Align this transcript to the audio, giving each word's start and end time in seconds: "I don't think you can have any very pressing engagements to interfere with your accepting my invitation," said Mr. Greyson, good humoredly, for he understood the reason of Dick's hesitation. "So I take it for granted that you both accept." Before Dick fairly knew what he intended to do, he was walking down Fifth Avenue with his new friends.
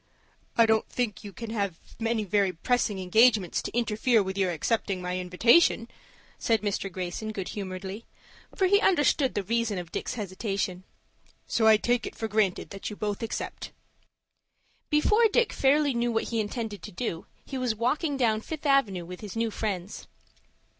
"I 0.57 0.65
don't 0.65 0.89
think 0.89 1.23
you 1.23 1.31
can 1.31 1.51
have 1.51 1.77
any 2.03 2.23
very 2.23 2.51
pressing 2.51 2.97
engagements 2.97 3.61
to 3.61 3.77
interfere 3.77 4.23
with 4.23 4.35
your 4.35 4.49
accepting 4.49 4.99
my 4.99 5.19
invitation," 5.19 5.87
said 6.39 6.63
Mr. 6.63 6.91
Greyson, 6.91 7.31
good 7.31 7.49
humoredly, 7.49 8.05
for 8.55 8.65
he 8.65 8.81
understood 8.81 9.35
the 9.35 9.43
reason 9.43 9.77
of 9.77 9.91
Dick's 9.91 10.15
hesitation. 10.15 10.85
"So 11.45 11.67
I 11.67 11.77
take 11.77 12.07
it 12.07 12.15
for 12.15 12.27
granted 12.27 12.71
that 12.71 12.89
you 12.89 12.95
both 12.95 13.21
accept." 13.21 13.73
Before 14.89 15.27
Dick 15.31 15.53
fairly 15.53 15.93
knew 15.93 16.11
what 16.11 16.29
he 16.29 16.39
intended 16.39 16.81
to 16.81 16.91
do, 16.91 17.27
he 17.45 17.59
was 17.59 17.75
walking 17.75 18.17
down 18.17 18.41
Fifth 18.41 18.65
Avenue 18.65 19.05
with 19.05 19.21
his 19.21 19.35
new 19.35 19.51
friends. 19.51 20.07